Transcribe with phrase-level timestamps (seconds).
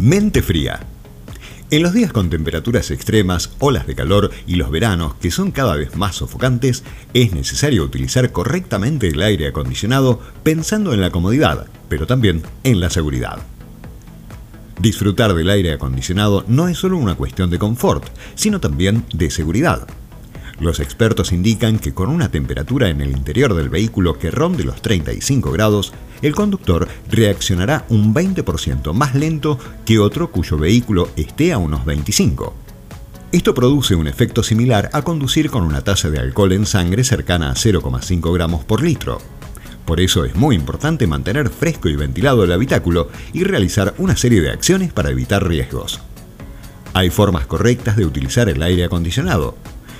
[0.00, 0.78] Mente fría.
[1.72, 5.74] En los días con temperaturas extremas, olas de calor y los veranos que son cada
[5.74, 6.84] vez más sofocantes,
[7.14, 12.90] es necesario utilizar correctamente el aire acondicionado pensando en la comodidad, pero también en la
[12.90, 13.40] seguridad.
[14.80, 18.04] Disfrutar del aire acondicionado no es solo una cuestión de confort,
[18.36, 19.88] sino también de seguridad.
[20.60, 24.82] Los expertos indican que con una temperatura en el interior del vehículo que ronde los
[24.82, 31.58] 35 grados, el conductor reaccionará un 20% más lento que otro cuyo vehículo esté a
[31.58, 32.54] unos 25.
[33.30, 37.50] Esto produce un efecto similar a conducir con una tasa de alcohol en sangre cercana
[37.50, 39.18] a 0,5 gramos por litro.
[39.84, 44.40] Por eso es muy importante mantener fresco y ventilado el habitáculo y realizar una serie
[44.40, 46.00] de acciones para evitar riesgos.
[46.94, 49.56] Hay formas correctas de utilizar el aire acondicionado.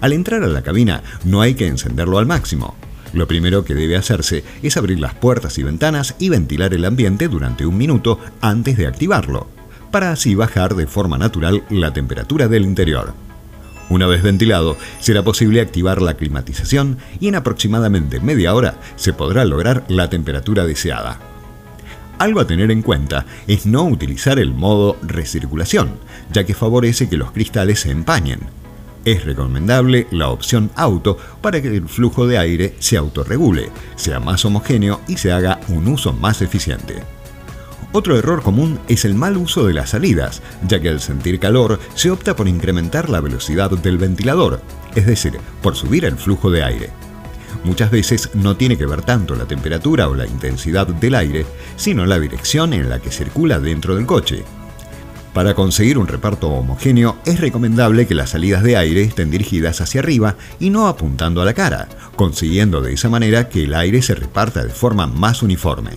[0.00, 2.74] Al entrar a la cabina no hay que encenderlo al máximo.
[3.12, 7.28] Lo primero que debe hacerse es abrir las puertas y ventanas y ventilar el ambiente
[7.28, 9.48] durante un minuto antes de activarlo,
[9.90, 13.14] para así bajar de forma natural la temperatura del interior.
[13.88, 19.44] Una vez ventilado, será posible activar la climatización y en aproximadamente media hora se podrá
[19.44, 21.18] lograr la temperatura deseada.
[22.18, 25.94] Algo a tener en cuenta es no utilizar el modo recirculación,
[26.32, 28.40] ya que favorece que los cristales se empañen,
[29.04, 34.44] es recomendable la opción auto para que el flujo de aire se autorregule, sea más
[34.44, 37.02] homogéneo y se haga un uso más eficiente.
[37.92, 41.80] Otro error común es el mal uso de las salidas, ya que al sentir calor
[41.94, 44.60] se opta por incrementar la velocidad del ventilador,
[44.94, 46.90] es decir, por subir el flujo de aire.
[47.64, 52.06] Muchas veces no tiene que ver tanto la temperatura o la intensidad del aire, sino
[52.06, 54.44] la dirección en la que circula dentro del coche,
[55.32, 60.00] para conseguir un reparto homogéneo es recomendable que las salidas de aire estén dirigidas hacia
[60.00, 64.16] arriba y no apuntando a la cara, consiguiendo de esa manera que el aire se
[64.16, 65.92] reparta de forma más uniforme.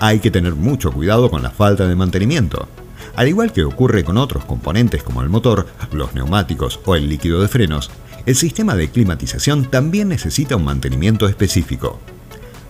[0.00, 2.68] Hay que tener mucho cuidado con la falta de mantenimiento.
[3.14, 7.40] Al igual que ocurre con otros componentes como el motor, los neumáticos o el líquido
[7.40, 7.90] de frenos,
[8.26, 12.00] el sistema de climatización también necesita un mantenimiento específico.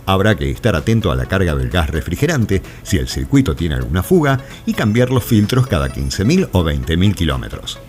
[0.05, 4.03] Habrá que estar atento a la carga del gas refrigerante si el circuito tiene alguna
[4.03, 7.79] fuga y cambiar los filtros cada 15.000 o 20.000 kilómetros.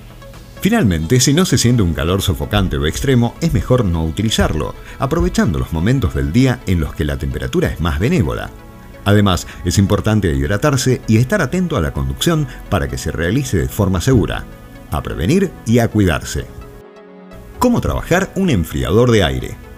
[0.61, 5.59] Finalmente, si no se siente un calor sofocante o extremo, es mejor no utilizarlo, aprovechando
[5.59, 8.51] los momentos del día en los que la temperatura es más benévola.
[9.05, 13.69] Además, es importante hidratarse y estar atento a la conducción para que se realice de
[13.69, 14.45] forma segura,
[14.93, 16.47] a prevenir y a cuidarse.
[17.59, 19.72] ¿Cómo trabajar un enfriador de aire?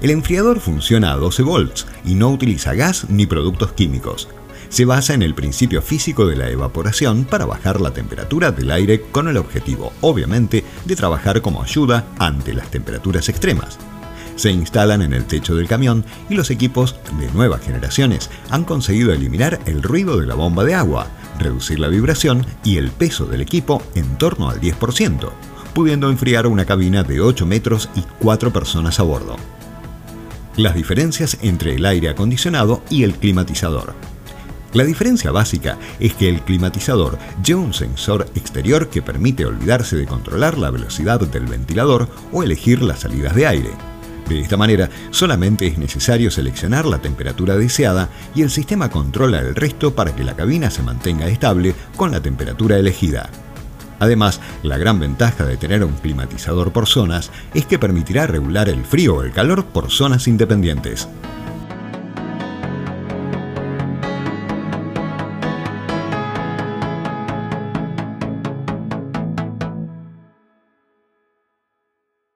[0.00, 4.28] El enfriador funciona a 12 volts y no utiliza gas ni productos químicos.
[4.68, 9.00] Se basa en el principio físico de la evaporación para bajar la temperatura del aire
[9.00, 13.78] con el objetivo, obviamente, de trabajar como ayuda ante las temperaturas extremas.
[14.34, 19.14] Se instalan en el techo del camión y los equipos de nuevas generaciones han conseguido
[19.14, 21.06] eliminar el ruido de la bomba de agua,
[21.38, 25.30] reducir la vibración y el peso del equipo en torno al 10%,
[25.72, 29.36] pudiendo enfriar una cabina de 8 metros y 4 personas a bordo
[30.56, 33.94] las diferencias entre el aire acondicionado y el climatizador.
[34.72, 40.06] La diferencia básica es que el climatizador lleva un sensor exterior que permite olvidarse de
[40.06, 43.70] controlar la velocidad del ventilador o elegir las salidas de aire.
[44.28, 49.54] De esta manera, solamente es necesario seleccionar la temperatura deseada y el sistema controla el
[49.54, 53.30] resto para que la cabina se mantenga estable con la temperatura elegida.
[53.98, 58.84] Además, la gran ventaja de tener un climatizador por zonas es que permitirá regular el
[58.84, 61.08] frío o el calor por zonas independientes.